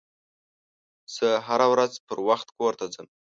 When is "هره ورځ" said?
1.47-1.91